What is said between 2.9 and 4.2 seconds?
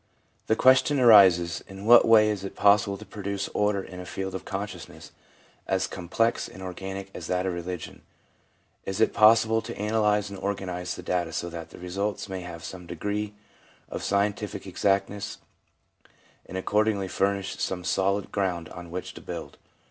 to produce order in a